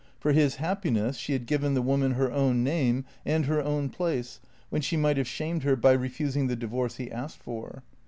[0.19, 3.89] For his hap piness she had given the woman her own name and her own
[3.89, 4.39] place,
[4.71, 7.83] when she might have shamed her by refusing the divorce he asked for.